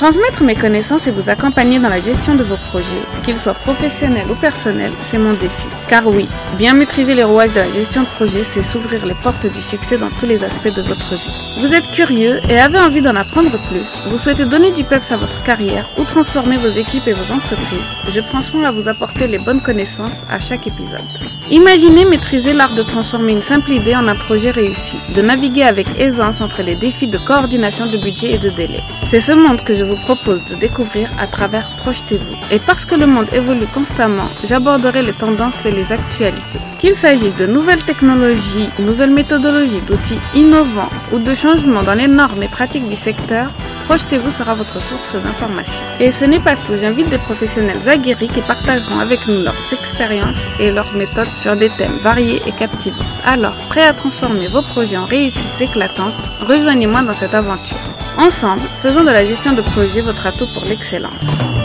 Transmettre 0.00 0.44
mes 0.44 0.54
connaissances 0.54 1.06
et 1.08 1.10
vous 1.10 1.28
accompagner 1.28 1.78
dans 1.78 1.90
la 1.90 2.00
gestion 2.00 2.34
de 2.34 2.42
vos 2.42 2.56
projets, 2.56 3.02
qu'ils 3.22 3.36
soient 3.36 3.52
professionnels 3.52 4.30
ou 4.30 4.34
personnels, 4.34 4.92
c'est 5.02 5.18
mon 5.18 5.34
défi. 5.34 5.66
Car 5.90 6.06
oui, 6.06 6.26
bien 6.56 6.72
maîtriser 6.72 7.14
les 7.14 7.22
rouages 7.22 7.52
de 7.52 7.60
la 7.60 7.68
gestion 7.68 8.04
de 8.04 8.06
projet, 8.06 8.42
c'est 8.42 8.62
s'ouvrir 8.62 9.04
les 9.04 9.14
portes 9.16 9.46
du 9.46 9.60
succès 9.60 9.98
dans 9.98 10.08
tous 10.08 10.24
les 10.24 10.42
aspects 10.42 10.74
de 10.74 10.80
votre 10.80 11.16
vie. 11.16 11.49
Vous 11.60 11.74
êtes 11.74 11.90
curieux 11.90 12.40
et 12.48 12.58
avez 12.58 12.78
envie 12.78 13.02
d'en 13.02 13.16
apprendre 13.16 13.58
plus, 13.68 13.98
vous 14.06 14.16
souhaitez 14.16 14.46
donner 14.46 14.72
du 14.72 14.82
peps 14.82 15.12
à 15.12 15.18
votre 15.18 15.42
carrière 15.42 15.86
ou 15.98 16.04
transformer 16.04 16.56
vos 16.56 16.70
équipes 16.70 17.06
et 17.06 17.12
vos 17.12 17.34
entreprises, 17.34 17.92
je 18.08 18.20
prends 18.22 18.40
soin 18.40 18.64
à 18.64 18.70
vous 18.70 18.88
apporter 18.88 19.28
les 19.28 19.38
bonnes 19.38 19.60
connaissances 19.60 20.24
à 20.30 20.38
chaque 20.40 20.66
épisode. 20.66 21.04
Imaginez 21.50 22.06
maîtriser 22.06 22.54
l'art 22.54 22.74
de 22.74 22.82
transformer 22.82 23.32
une 23.32 23.42
simple 23.42 23.72
idée 23.72 23.94
en 23.94 24.08
un 24.08 24.14
projet 24.14 24.50
réussi, 24.50 24.96
de 25.14 25.20
naviguer 25.20 25.64
avec 25.64 26.00
aisance 26.00 26.40
entre 26.40 26.62
les 26.62 26.76
défis 26.76 27.08
de 27.08 27.18
coordination 27.18 27.86
de 27.86 27.98
budget 27.98 28.32
et 28.32 28.38
de 28.38 28.48
délai. 28.48 28.80
C'est 29.04 29.20
ce 29.20 29.32
monde 29.32 29.60
que 29.60 29.74
je 29.74 29.84
vous 29.84 29.96
propose 29.96 30.42
de 30.44 30.54
découvrir 30.54 31.10
à 31.18 31.26
travers 31.26 31.68
Projetez-vous. 31.80 32.36
Et 32.52 32.58
parce 32.58 32.84
que 32.84 32.94
le 32.94 33.06
monde 33.06 33.26
évolue 33.34 33.66
constamment, 33.66 34.28
j'aborderai 34.44 35.02
les 35.02 35.12
tendances 35.12 35.66
et 35.66 35.72
les 35.72 35.92
actualités. 35.92 36.60
Qu'il 36.78 36.94
s'agisse 36.94 37.36
de 37.36 37.46
nouvelles 37.46 37.84
technologies, 37.84 38.70
nouvelles 38.78 39.10
méthodologies, 39.10 39.82
d'outils 39.82 40.18
innovants 40.34 40.88
ou 41.12 41.18
de 41.18 41.34
changements 41.34 41.49
dans 41.56 41.94
les 41.94 42.06
normes 42.06 42.42
et 42.42 42.48
pratiques 42.48 42.88
du 42.88 42.96
secteur, 42.96 43.50
Projetez-vous 43.86 44.30
sera 44.30 44.54
votre 44.54 44.80
source 44.80 45.16
d'information. 45.16 45.82
Et 45.98 46.12
ce 46.12 46.24
n'est 46.24 46.38
pas 46.38 46.54
tout, 46.54 46.74
j'invite 46.80 47.08
des 47.08 47.18
professionnels 47.18 47.88
aguerris 47.88 48.28
qui 48.28 48.40
partageront 48.40 49.00
avec 49.00 49.26
nous 49.26 49.42
leurs 49.42 49.72
expériences 49.72 50.44
et 50.60 50.70
leurs 50.70 50.92
méthodes 50.92 51.34
sur 51.34 51.56
des 51.56 51.70
thèmes 51.70 51.98
variés 51.98 52.40
et 52.46 52.52
captivants. 52.52 53.04
Alors, 53.26 53.56
prêt 53.68 53.82
à 53.82 53.92
transformer 53.92 54.46
vos 54.46 54.62
projets 54.62 54.96
en 54.96 55.06
réussites 55.06 55.60
éclatantes, 55.60 56.30
rejoignez-moi 56.40 57.02
dans 57.02 57.14
cette 57.14 57.34
aventure. 57.34 57.78
Ensemble, 58.16 58.62
faisons 58.80 59.02
de 59.02 59.10
la 59.10 59.24
gestion 59.24 59.54
de 59.54 59.62
projet 59.62 60.02
votre 60.02 60.24
atout 60.24 60.46
pour 60.54 60.64
l'excellence. 60.66 61.59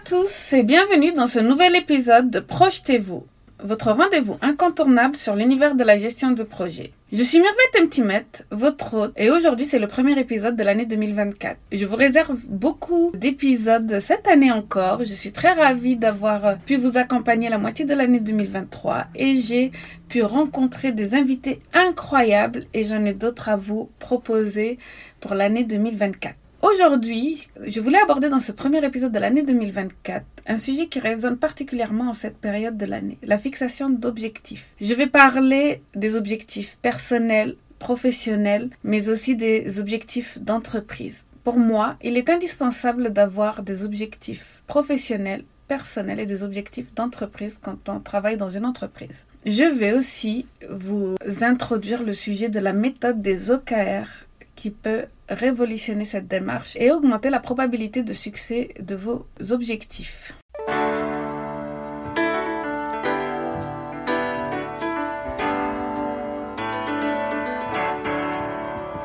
À 0.00 0.08
tous 0.08 0.52
et 0.54 0.62
bienvenue 0.62 1.12
dans 1.12 1.26
ce 1.26 1.40
nouvel 1.40 1.76
épisode 1.76 2.30
de 2.30 2.40
Projetez-vous, 2.40 3.26
votre 3.62 3.90
rendez-vous 3.90 4.38
incontournable 4.40 5.16
sur 5.16 5.36
l'univers 5.36 5.74
de 5.74 5.84
la 5.84 5.98
gestion 5.98 6.30
de 6.30 6.42
projet. 6.42 6.92
Je 7.12 7.22
suis 7.22 7.38
Mirvet 7.38 7.84
Mtimet, 7.84 8.26
votre 8.50 8.94
hôte, 8.94 9.12
et 9.16 9.30
aujourd'hui 9.30 9.66
c'est 9.66 9.78
le 9.78 9.88
premier 9.88 10.18
épisode 10.18 10.56
de 10.56 10.62
l'année 10.62 10.86
2024. 10.86 11.56
Je 11.72 11.84
vous 11.84 11.96
réserve 11.96 12.38
beaucoup 12.48 13.10
d'épisodes 13.14 13.98
cette 14.00 14.26
année 14.26 14.52
encore. 14.52 15.00
Je 15.00 15.12
suis 15.12 15.32
très 15.32 15.52
ravie 15.52 15.96
d'avoir 15.96 16.58
pu 16.60 16.76
vous 16.76 16.96
accompagner 16.96 17.50
la 17.50 17.58
moitié 17.58 17.84
de 17.84 17.94
l'année 17.94 18.20
2023 18.20 19.06
et 19.16 19.34
j'ai 19.34 19.72
pu 20.08 20.22
rencontrer 20.22 20.92
des 20.92 21.14
invités 21.14 21.60
incroyables 21.74 22.64
et 22.72 22.84
j'en 22.84 23.04
ai 23.04 23.12
d'autres 23.12 23.50
à 23.50 23.56
vous 23.56 23.90
proposer 23.98 24.78
pour 25.20 25.34
l'année 25.34 25.64
2024. 25.64 26.39
Aujourd'hui, 26.62 27.48
je 27.66 27.80
voulais 27.80 28.02
aborder 28.02 28.28
dans 28.28 28.38
ce 28.38 28.52
premier 28.52 28.84
épisode 28.84 29.12
de 29.12 29.18
l'année 29.18 29.42
2024 29.42 30.24
un 30.46 30.58
sujet 30.58 30.88
qui 30.88 31.00
résonne 31.00 31.38
particulièrement 31.38 32.10
en 32.10 32.12
cette 32.12 32.36
période 32.36 32.76
de 32.76 32.84
l'année, 32.84 33.16
la 33.22 33.38
fixation 33.38 33.88
d'objectifs. 33.88 34.68
Je 34.78 34.92
vais 34.92 35.06
parler 35.06 35.82
des 35.94 36.16
objectifs 36.16 36.76
personnels, 36.82 37.56
professionnels, 37.78 38.68
mais 38.84 39.08
aussi 39.08 39.36
des 39.36 39.80
objectifs 39.80 40.38
d'entreprise. 40.38 41.24
Pour 41.44 41.56
moi, 41.56 41.96
il 42.02 42.18
est 42.18 42.28
indispensable 42.28 43.10
d'avoir 43.10 43.62
des 43.62 43.82
objectifs 43.82 44.62
professionnels 44.66 45.44
personnels 45.66 46.20
et 46.20 46.26
des 46.26 46.42
objectifs 46.42 46.92
d'entreprise 46.94 47.58
quand 47.62 47.88
on 47.88 48.00
travaille 48.00 48.36
dans 48.36 48.50
une 48.50 48.66
entreprise. 48.66 49.24
Je 49.46 49.64
vais 49.64 49.94
aussi 49.94 50.44
vous 50.68 51.14
introduire 51.40 52.02
le 52.02 52.12
sujet 52.12 52.50
de 52.50 52.60
la 52.60 52.74
méthode 52.74 53.22
des 53.22 53.50
OKR 53.50 54.26
qui 54.60 54.68
peut 54.68 55.06
révolutionner 55.30 56.04
cette 56.04 56.28
démarche 56.28 56.76
et 56.76 56.90
augmenter 56.90 57.30
la 57.30 57.40
probabilité 57.40 58.02
de 58.02 58.12
succès 58.12 58.74
de 58.78 58.94
vos 58.94 59.24
objectifs. 59.48 60.34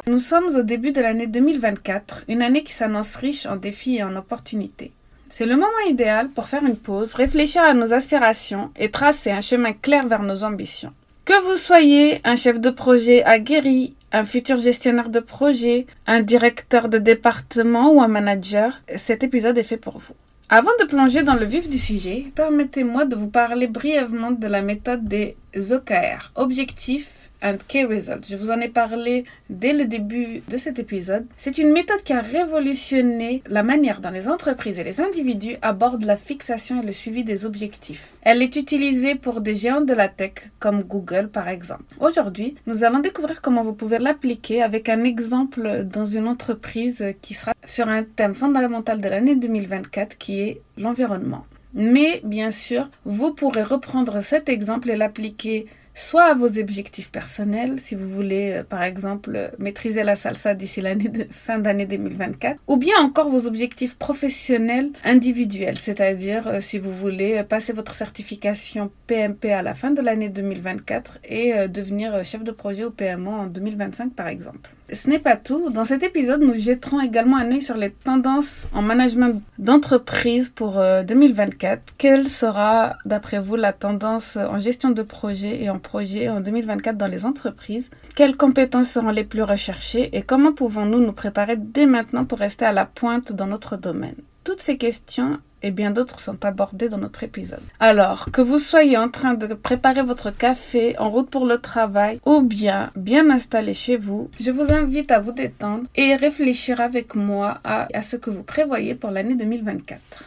Nous 0.07 0.17
sommes 0.17 0.53
au 0.57 0.61
début 0.61 0.91
de 0.91 0.99
l'année 0.99 1.27
2024, 1.27 2.25
une 2.27 2.41
année 2.41 2.63
qui 2.65 2.73
s'annonce 2.73 3.15
riche 3.15 3.45
en 3.45 3.55
défis 3.55 3.95
et 3.95 4.03
en 4.03 4.17
opportunités. 4.17 4.91
C'est 5.29 5.45
le 5.45 5.55
moment 5.55 5.87
idéal 5.89 6.27
pour 6.31 6.49
faire 6.49 6.65
une 6.65 6.75
pause, 6.75 7.13
réfléchir 7.13 7.63
à 7.63 7.73
nos 7.73 7.93
aspirations 7.93 8.71
et 8.75 8.91
tracer 8.91 9.31
un 9.31 9.39
chemin 9.39 9.71
clair 9.71 10.05
vers 10.05 10.21
nos 10.21 10.43
ambitions. 10.43 10.91
Que 11.23 11.41
vous 11.43 11.57
soyez 11.57 12.19
un 12.23 12.35
chef 12.35 12.59
de 12.59 12.69
projet 12.69 13.23
aguerri, 13.23 13.94
un 14.11 14.25
futur 14.25 14.57
gestionnaire 14.57 15.09
de 15.09 15.19
projet, 15.19 15.87
un 16.07 16.21
directeur 16.21 16.89
de 16.89 16.97
département 16.97 17.91
ou 17.91 18.01
un 18.01 18.07
manager, 18.07 18.81
cet 18.95 19.23
épisode 19.23 19.57
est 19.57 19.63
fait 19.63 19.77
pour 19.77 19.97
vous. 19.97 20.15
Avant 20.47 20.71
de 20.79 20.85
plonger 20.85 21.23
dans 21.23 21.33
le 21.33 21.45
vif 21.45 21.69
du 21.69 21.79
sujet, 21.79 22.25
permettez-moi 22.35 23.05
de 23.05 23.15
vous 23.15 23.29
parler 23.29 23.65
brièvement 23.65 24.31
de 24.31 24.47
la 24.47 24.61
méthode 24.61 25.07
des 25.07 25.35
OKR, 25.71 26.31
objectifs 26.35 27.24
Key 27.53 27.85
Results. 27.85 28.27
Je 28.27 28.35
vous 28.35 28.51
en 28.51 28.59
ai 28.59 28.67
parlé 28.67 29.25
dès 29.49 29.73
le 29.73 29.85
début 29.85 30.41
de 30.49 30.57
cet 30.57 30.79
épisode. 30.79 31.25
C'est 31.37 31.57
une 31.57 31.71
méthode 31.71 32.03
qui 32.03 32.13
a 32.13 32.21
révolutionné 32.21 33.43
la 33.47 33.63
manière 33.63 34.01
dont 34.01 34.09
les 34.09 34.27
entreprises 34.27 34.79
et 34.79 34.83
les 34.83 35.01
individus 35.01 35.57
abordent 35.61 36.05
la 36.05 36.17
fixation 36.17 36.81
et 36.81 36.85
le 36.85 36.91
suivi 36.91 37.23
des 37.23 37.45
objectifs. 37.45 38.09
Elle 38.21 38.41
est 38.41 38.55
utilisée 38.55 39.15
pour 39.15 39.41
des 39.41 39.53
géants 39.53 39.81
de 39.81 39.93
la 39.93 40.09
tech 40.09 40.33
comme 40.59 40.83
Google 40.83 41.29
par 41.29 41.47
exemple. 41.47 41.83
Aujourd'hui, 41.99 42.55
nous 42.65 42.83
allons 42.83 42.99
découvrir 42.99 43.41
comment 43.41 43.63
vous 43.63 43.73
pouvez 43.73 43.99
l'appliquer 43.99 44.61
avec 44.61 44.89
un 44.89 45.03
exemple 45.03 45.83
dans 45.83 46.05
une 46.05 46.27
entreprise 46.27 47.03
qui 47.21 47.33
sera 47.33 47.53
sur 47.65 47.87
un 47.87 48.03
thème 48.03 48.35
fondamental 48.35 48.99
de 48.99 49.07
l'année 49.09 49.35
2024 49.35 50.17
qui 50.17 50.41
est 50.41 50.61
l'environnement. 50.77 51.45
Mais 51.73 52.21
bien 52.23 52.51
sûr, 52.51 52.89
vous 53.03 53.33
pourrez 53.33 53.63
reprendre 53.63 54.21
cet 54.21 54.47
exemple 54.47 54.89
et 54.89 54.95
l'appliquer 54.95 55.67
soit 55.95 56.33
vos 56.35 56.59
objectifs 56.59 57.09
personnels, 57.09 57.79
si 57.79 57.95
vous 57.95 58.07
voulez, 58.07 58.57
euh, 58.57 58.63
par 58.63 58.83
exemple, 58.83 59.51
maîtriser 59.57 60.03
la 60.03 60.15
salsa 60.15 60.53
d'ici 60.53 60.81
l'année 60.81 61.07
de 61.07 61.25
fin 61.31 61.57
d'année 61.57 61.87
2024, 61.87 62.59
ou 62.67 62.77
bien 62.77 62.97
encore 62.99 63.29
vos 63.29 63.47
objectifs 63.47 63.97
professionnels 63.97 64.91
individuels, 65.03 65.77
c'est-à-dire 65.77 66.47
euh, 66.47 66.59
si 66.59 66.77
vous 66.77 66.93
voulez 66.93 67.43
passer 67.43 67.73
votre 67.73 67.95
certification 67.95 68.91
PMP 69.07 69.45
à 69.45 69.61
la 69.61 69.73
fin 69.73 69.91
de 69.91 70.01
l'année 70.01 70.29
2024 70.29 71.19
et 71.23 71.53
euh, 71.53 71.67
devenir 71.67 72.23
chef 72.23 72.43
de 72.43 72.51
projet 72.51 72.83
au 72.83 72.91
PMO 72.91 73.31
en 73.31 73.47
2025, 73.47 74.13
par 74.13 74.27
exemple. 74.27 74.74
Ce 74.93 75.09
n'est 75.09 75.19
pas 75.19 75.35
tout. 75.35 75.69
Dans 75.71 75.85
cet 75.85 76.03
épisode, 76.03 76.41
nous 76.41 76.53
jetterons 76.53 77.01
également 77.01 77.37
un 77.37 77.51
œil 77.51 77.61
sur 77.61 77.75
les 77.75 77.91
tendances 77.91 78.67
en 78.73 78.81
management 78.81 79.41
d'entreprise 79.57 80.49
pour 80.49 80.73
2024. 81.07 81.81
Quelle 81.97 82.27
sera, 82.27 82.95
d'après 83.03 83.39
vous, 83.39 83.55
la 83.55 83.73
tendance 83.73 84.37
en 84.37 84.59
gestion 84.59 84.91
de 84.91 85.01
projet 85.01 85.63
et 85.63 85.69
en 85.69 85.79
projet 85.79 86.29
en 86.29 86.39
2024 86.39 86.97
dans 86.97 87.07
les 87.07 87.25
entreprises? 87.25 87.89
Quelles 88.15 88.37
compétences 88.37 88.89
seront 88.89 89.09
les 89.09 89.23
plus 89.23 89.41
recherchées 89.43 90.15
et 90.15 90.21
comment 90.21 90.53
pouvons-nous 90.53 90.99
nous 90.99 91.13
préparer 91.13 91.57
dès 91.57 91.87
maintenant 91.87 92.25
pour 92.25 92.39
rester 92.39 92.65
à 92.65 92.71
la 92.71 92.85
pointe 92.85 93.31
dans 93.31 93.47
notre 93.47 93.77
domaine? 93.77 94.15
Toutes 94.43 94.61
ces 94.61 94.77
questions 94.77 95.39
et 95.61 95.71
bien 95.71 95.91
d'autres 95.91 96.19
sont 96.19 96.43
abordées 96.45 96.89
dans 96.89 96.97
notre 96.97 97.23
épisode. 97.23 97.61
Alors, 97.79 98.29
que 98.31 98.41
vous 98.41 98.59
soyez 98.59 98.97
en 98.97 99.09
train 99.09 99.33
de 99.33 99.53
préparer 99.53 100.03
votre 100.03 100.31
café 100.31 100.97
en 100.99 101.09
route 101.09 101.29
pour 101.29 101.45
le 101.45 101.59
travail 101.59 102.19
ou 102.25 102.41
bien 102.41 102.91
bien 102.95 103.29
installé 103.29 103.73
chez 103.73 103.97
vous, 103.97 104.29
je 104.39 104.51
vous 104.51 104.71
invite 104.71 105.11
à 105.11 105.19
vous 105.19 105.31
détendre 105.31 105.85
et 105.95 106.15
réfléchir 106.15 106.81
avec 106.81 107.15
moi 107.15 107.59
à 107.63 108.01
ce 108.01 108.15
que 108.15 108.29
vous 108.29 108.43
prévoyez 108.43 108.95
pour 108.95 109.11
l'année 109.11 109.35
2024. 109.35 110.25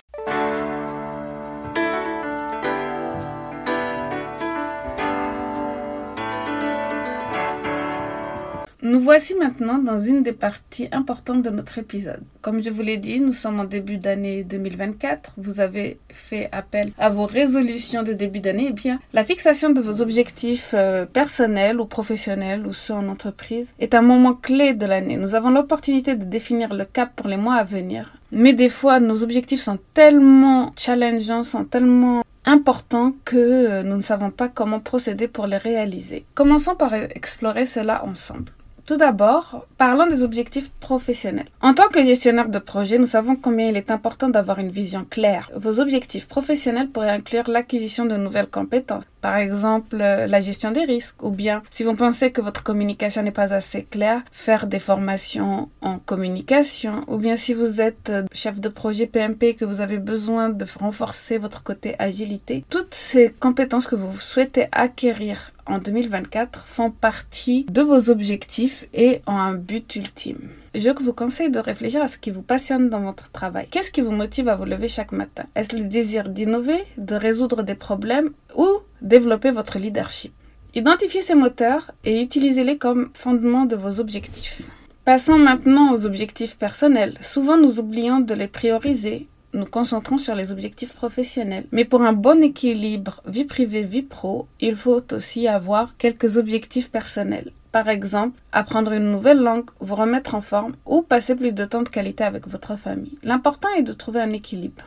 Nous 8.80 9.00
voici 9.00 9.34
maintenant 9.34 9.78
dans 9.78 9.98
une 9.98 10.22
des 10.22 10.32
parties 10.32 10.86
importantes 10.92 11.42
de 11.42 11.50
notre 11.50 11.78
épisode. 11.78 12.22
Comme 12.42 12.62
je 12.62 12.70
vous 12.70 12.82
l'ai 12.82 12.96
dit, 12.96 13.20
nous 13.20 13.32
sommes 13.32 13.58
en 13.58 13.64
début 13.64 13.96
d'année 13.96 14.44
2024. 14.44 15.32
Vous 15.36 15.58
avez 15.58 15.98
fait 16.10 16.48
appel 16.52 16.92
à 16.96 17.10
vos 17.10 17.26
résolutions 17.26 18.04
de 18.04 18.12
début 18.12 18.38
d'année. 18.38 18.66
Eh 18.69 18.72
bien, 18.72 19.00
la 19.12 19.25
fixation 19.25 19.70
de 19.70 19.80
vos 19.80 20.00
objectifs 20.00 20.75
euh, 20.75 21.06
personnels 21.06 21.80
ou 21.80 21.86
professionnels 21.86 22.69
ou 22.69 22.72
ceux 22.72 22.94
en 22.94 23.08
entreprise 23.08 23.75
est 23.80 23.96
un 23.96 24.02
moment 24.02 24.34
clé 24.34 24.75
de 24.75 24.86
l'année. 24.86 25.16
Nous 25.16 25.34
avons 25.34 25.50
l'opportunité 25.50 26.14
de 26.14 26.24
définir 26.24 26.72
le 26.72 26.84
cap 26.84 27.10
pour 27.16 27.26
les 27.26 27.36
mois 27.36 27.56
à 27.56 27.64
venir. 27.64 28.12
Mais 28.31 28.52
des 28.52 28.69
fois, 28.69 29.00
nos 29.00 29.24
objectifs 29.24 29.60
sont 29.60 29.81
tellement 29.92 30.72
challengeants, 30.76 31.42
sont 31.42 31.64
tellement 31.64 32.22
important 32.44 33.12
que 33.24 33.82
nous 33.82 33.96
ne 33.96 34.02
savons 34.02 34.31
pas 34.31 34.48
comment 34.48 34.78
procéder 34.78 35.26
pour 35.26 35.48
les 35.48 35.56
réaliser. 35.56 36.24
Commençons 36.36 36.76
par 36.76 36.94
explorer 36.94 37.66
cela 37.66 38.04
ensemble. 38.04 38.52
Tout 38.88 38.96
d'abord, 38.96 39.67
parlons 39.76 40.06
des 40.06 40.23
objectifs 40.23 40.70
professionnels. 40.81 41.50
En 41.61 41.75
tant 41.75 41.88
que 41.88 42.02
gestionnaire 42.02 42.49
de 42.49 42.58
projet, 42.58 42.96
nous 42.96 43.05
savons 43.05 43.37
combien 43.37 43.69
il 43.69 43.76
est 43.76 43.90
important 43.90 44.31
d'avoir 44.31 44.61
une 44.61 44.70
vision 44.70 45.05
claire. 45.05 45.50
Vos 45.55 45.79
objectifs 45.79 46.26
professionnels 46.26 46.88
pourraient 46.88 47.11
inclure 47.11 47.50
l'acquisition 47.50 48.06
de 48.06 48.17
nouvelles 48.17 48.46
compétences, 48.46 49.05
par 49.20 49.37
exemple 49.37 49.99
euh, 50.00 50.26
la 50.26 50.40
gestion 50.40 50.70
des 50.70 50.85
risques, 50.85 51.23
ou 51.23 51.31
bien 51.31 51.62
si 51.70 51.85
vous 51.85 51.93
pensez 51.93 52.32
que 52.32 52.40
votre 52.40 52.62
communication 52.62 53.23
n'est 53.23 53.31
pas 53.31 53.52
assez 53.52 53.82
claire, 53.82 54.23
faire 54.32 54.67
des 54.67 54.79
formations 54.79 55.69
en 55.82 55.99
communication, 55.99 57.05
ou 57.08 57.19
bien 57.19 57.37
si 57.37 57.52
vous 57.52 57.82
êtes 57.82 58.08
euh, 58.08 58.23
chef 58.32 58.58
de 58.58 58.70
projet 58.70 59.05
PMP 59.06 59.55
que 59.55 59.67
vous 59.67 59.82
avez 59.82 59.99
besoin 59.99 60.49
de 60.49 60.64
renforcer 60.81 61.37
votre 61.37 61.62
côté 61.62 61.94
agilité. 61.99 62.64
Toutes 62.70 62.94
ces 62.94 63.34
compétences 63.38 63.87
que 63.87 63.96
vous 63.96 64.19
souhaitez 64.19 64.69
acquérir 64.73 65.52
en 65.69 65.79
2024 65.79 66.67
font 66.67 66.91
partie 66.91 67.65
de 67.70 67.82
vos 67.82 68.11
objectifs 68.11 68.87
et 68.94 69.23
ont 69.26 69.37
un 69.37 69.55
but 69.55 69.97
ultime. 69.97 70.49
Je 70.75 70.91
vous 71.03 71.12
conseille 71.12 71.50
de 71.50 71.59
réfléchir 71.59 72.03
à 72.03 72.09
ce 72.09 72.19
qui 72.19 72.31
vous 72.31 72.43
passionne 72.43 72.88
dans 72.88 73.00
votre 73.00 73.31
travail. 73.31 73.69
Qu'est-ce 73.70 73.91
qui 73.91 74.00
vous 74.00 74.12
motive 74.12 74.49
à 74.49 74.56
vous 74.56 74.65
lever 74.65 74.88
chaque 74.88 75.12
matin? 75.12 75.44
Est-ce 75.55 75.76
le 75.76 75.85
désir 75.85 76.29
d'innover, 76.29 76.85
de 76.97 77.15
résoudre 77.15 77.62
des 77.62 77.75
problèmes 77.75 78.31
ou 78.56 78.67
développer 79.03 79.50
votre 79.50 79.79
leadership? 79.79 80.32
Identifiez 80.75 81.23
ces 81.23 81.35
moteurs 81.35 81.91
et 82.05 82.23
utilisez-les 82.23 82.79
comme 82.79 83.11
fondement 83.15 83.65
de 83.65 83.76
vos 83.76 84.00
objectifs. 84.00 84.62
Passons 85.05 85.38
maintenant 85.38 85.94
aux 85.94 86.05
objectifs 86.05 86.56
personnels. 86.59 87.17
Souvent 87.23 87.56
nous 87.56 87.81
oublions 87.81 88.20
de 88.20 88.35
les 88.35 88.49
prioriser 88.49 89.26
nous 89.54 89.66
concentrons 89.66 90.18
sur 90.18 90.34
les 90.34 90.52
objectifs 90.52 90.94
professionnels. 90.94 91.66
Mais 91.72 91.84
pour 91.84 92.02
un 92.02 92.12
bon 92.12 92.42
équilibre 92.42 93.22
vie 93.26 93.44
privée, 93.44 93.82
vie 93.82 94.02
pro, 94.02 94.46
il 94.60 94.76
faut 94.76 95.02
aussi 95.12 95.48
avoir 95.48 95.96
quelques 95.96 96.36
objectifs 96.36 96.90
personnels. 96.90 97.52
Par 97.72 97.88
exemple, 97.88 98.40
apprendre 98.52 98.92
une 98.92 99.10
nouvelle 99.10 99.40
langue, 99.40 99.70
vous 99.80 99.94
remettre 99.94 100.34
en 100.34 100.40
forme 100.40 100.74
ou 100.86 101.02
passer 101.02 101.34
plus 101.34 101.54
de 101.54 101.64
temps 101.64 101.82
de 101.82 101.88
qualité 101.88 102.24
avec 102.24 102.48
votre 102.48 102.76
famille. 102.76 103.14
L'important 103.22 103.68
est 103.76 103.82
de 103.82 103.92
trouver 103.92 104.20
un 104.20 104.30
équilibre. 104.30 104.84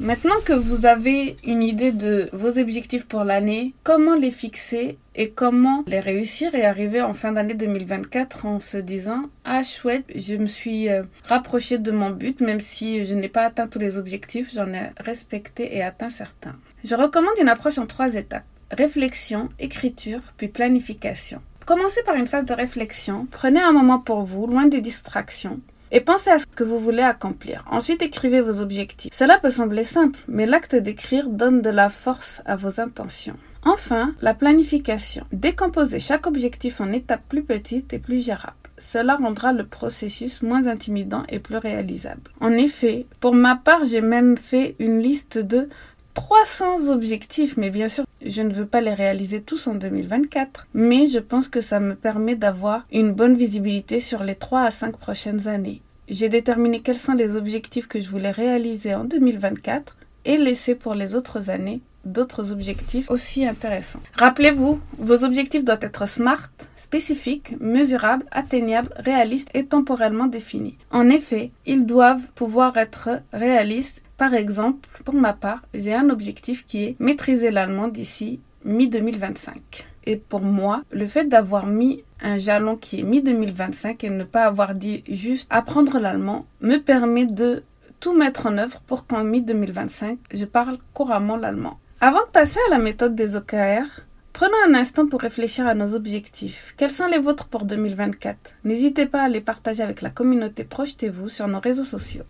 Maintenant 0.00 0.40
que 0.44 0.52
vous 0.52 0.86
avez 0.86 1.36
une 1.44 1.62
idée 1.62 1.92
de 1.92 2.28
vos 2.32 2.58
objectifs 2.58 3.06
pour 3.06 3.22
l'année, 3.22 3.74
comment 3.84 4.16
les 4.16 4.32
fixer 4.32 4.98
et 5.14 5.30
comment 5.30 5.84
les 5.86 6.00
réussir 6.00 6.54
et 6.56 6.64
arriver 6.64 7.00
en 7.00 7.14
fin 7.14 7.30
d'année 7.30 7.54
2024 7.54 8.44
en 8.44 8.58
se 8.58 8.76
disant 8.76 9.26
ah 9.44 9.62
chouette, 9.62 10.04
je 10.14 10.34
me 10.34 10.46
suis 10.46 10.88
euh, 10.88 11.04
rapproché 11.28 11.78
de 11.78 11.92
mon 11.92 12.10
but 12.10 12.40
même 12.40 12.60
si 12.60 13.04
je 13.04 13.14
n'ai 13.14 13.28
pas 13.28 13.44
atteint 13.44 13.68
tous 13.68 13.78
les 13.78 13.96
objectifs, 13.96 14.52
j'en 14.52 14.72
ai 14.72 14.90
respecté 14.98 15.76
et 15.76 15.82
atteint 15.82 16.10
certains. 16.10 16.56
Je 16.82 16.96
recommande 16.96 17.38
une 17.40 17.48
approche 17.48 17.78
en 17.78 17.86
trois 17.86 18.14
étapes 18.14 18.44
réflexion, 18.70 19.48
écriture, 19.58 20.20
puis 20.36 20.48
planification. 20.48 21.40
Commencez 21.66 22.02
par 22.02 22.16
une 22.16 22.26
phase 22.26 22.44
de 22.44 22.52
réflexion, 22.52 23.26
prenez 23.30 23.60
un 23.60 23.72
moment 23.72 23.98
pour 23.98 24.24
vous, 24.24 24.46
loin 24.46 24.66
des 24.66 24.80
distractions, 24.80 25.60
et 25.94 26.00
pensez 26.00 26.28
à 26.28 26.40
ce 26.40 26.46
que 26.46 26.64
vous 26.64 26.80
voulez 26.80 27.02
accomplir. 27.02 27.64
Ensuite, 27.70 28.02
écrivez 28.02 28.40
vos 28.40 28.60
objectifs. 28.60 29.12
Cela 29.14 29.38
peut 29.38 29.50
sembler 29.50 29.84
simple, 29.84 30.18
mais 30.26 30.44
l'acte 30.44 30.74
d'écrire 30.74 31.28
donne 31.28 31.62
de 31.62 31.70
la 31.70 31.88
force 31.88 32.42
à 32.46 32.56
vos 32.56 32.80
intentions. 32.80 33.36
Enfin, 33.62 34.12
la 34.20 34.34
planification. 34.34 35.24
Décomposez 35.32 36.00
chaque 36.00 36.26
objectif 36.26 36.80
en 36.80 36.92
étapes 36.92 37.22
plus 37.28 37.44
petites 37.44 37.92
et 37.92 38.00
plus 38.00 38.22
gérables. 38.22 38.56
Cela 38.76 39.14
rendra 39.14 39.52
le 39.52 39.64
processus 39.64 40.42
moins 40.42 40.66
intimidant 40.66 41.22
et 41.28 41.38
plus 41.38 41.58
réalisable. 41.58 42.32
En 42.40 42.52
effet, 42.52 43.06
pour 43.20 43.32
ma 43.32 43.54
part, 43.54 43.84
j'ai 43.84 44.00
même 44.00 44.36
fait 44.36 44.74
une 44.80 44.98
liste 44.98 45.38
de 45.38 45.68
300 46.14 46.90
objectifs, 46.90 47.56
mais 47.56 47.70
bien 47.70 47.88
sûr, 47.88 48.04
je 48.24 48.42
ne 48.42 48.52
veux 48.52 48.66
pas 48.66 48.80
les 48.80 48.94
réaliser 48.94 49.42
tous 49.42 49.66
en 49.66 49.74
2024, 49.74 50.68
mais 50.74 51.06
je 51.06 51.18
pense 51.18 51.48
que 51.48 51.60
ça 51.60 51.80
me 51.80 51.94
permet 51.94 52.36
d'avoir 52.36 52.86
une 52.92 53.12
bonne 53.12 53.36
visibilité 53.36 54.00
sur 54.00 54.24
les 54.24 54.34
3 54.34 54.62
à 54.62 54.70
5 54.70 54.96
prochaines 54.96 55.48
années. 55.48 55.82
J'ai 56.08 56.28
déterminé 56.28 56.80
quels 56.80 56.98
sont 56.98 57.14
les 57.14 57.36
objectifs 57.36 57.88
que 57.88 58.00
je 58.00 58.08
voulais 58.08 58.30
réaliser 58.30 58.94
en 58.94 59.04
2024 59.04 59.96
et 60.24 60.36
laisser 60.36 60.74
pour 60.74 60.94
les 60.94 61.14
autres 61.14 61.50
années 61.50 61.80
d'autres 62.04 62.52
objectifs 62.52 63.10
aussi 63.10 63.46
intéressants. 63.46 64.02
Rappelez-vous, 64.18 64.78
vos 64.98 65.24
objectifs 65.24 65.64
doivent 65.64 65.78
être 65.82 66.06
smart, 66.06 66.50
spécifiques, 66.76 67.54
mesurables, 67.60 68.26
atteignables, 68.30 68.92
réalistes 68.98 69.48
et 69.54 69.64
temporellement 69.64 70.26
définis. 70.26 70.76
En 70.90 71.08
effet, 71.08 71.50
ils 71.64 71.86
doivent 71.86 72.26
pouvoir 72.34 72.76
être 72.76 73.22
réalistes 73.32 74.02
par 74.16 74.34
exemple, 74.34 74.88
pour 75.04 75.14
ma 75.14 75.32
part, 75.32 75.62
j'ai 75.74 75.92
un 75.92 76.08
objectif 76.08 76.66
qui 76.66 76.84
est 76.84 76.96
maîtriser 77.00 77.50
l'allemand 77.50 77.88
d'ici 77.88 78.40
mi-2025. 78.64 79.84
Et 80.04 80.16
pour 80.16 80.40
moi, 80.40 80.82
le 80.92 81.06
fait 81.06 81.24
d'avoir 81.24 81.66
mis 81.66 82.04
un 82.20 82.38
jalon 82.38 82.76
qui 82.76 83.00
est 83.00 83.02
mi-2025 83.02 84.04
et 84.04 84.10
ne 84.10 84.24
pas 84.24 84.44
avoir 84.44 84.74
dit 84.74 85.02
juste 85.08 85.46
apprendre 85.50 85.98
l'allemand 85.98 86.46
me 86.60 86.78
permet 86.78 87.26
de 87.26 87.62
tout 88.00 88.12
mettre 88.14 88.46
en 88.46 88.58
œuvre 88.58 88.80
pour 88.86 89.06
qu'en 89.06 89.24
mi-2025, 89.24 90.18
je 90.32 90.44
parle 90.44 90.78
couramment 90.92 91.36
l'allemand. 91.36 91.78
Avant 92.00 92.20
de 92.20 92.30
passer 92.32 92.58
à 92.68 92.70
la 92.70 92.78
méthode 92.78 93.14
des 93.14 93.36
OKR, 93.36 94.02
prenons 94.34 94.52
un 94.66 94.74
instant 94.74 95.06
pour 95.06 95.22
réfléchir 95.22 95.66
à 95.66 95.74
nos 95.74 95.94
objectifs. 95.94 96.74
Quels 96.76 96.90
sont 96.90 97.06
les 97.06 97.18
vôtres 97.18 97.46
pour 97.46 97.64
2024 97.64 98.36
N'hésitez 98.64 99.06
pas 99.06 99.22
à 99.22 99.28
les 99.28 99.40
partager 99.40 99.82
avec 99.82 100.02
la 100.02 100.10
communauté 100.10 100.64
Projetez-vous 100.64 101.30
sur 101.30 101.48
nos 101.48 101.60
réseaux 101.60 101.84
sociaux. 101.84 102.24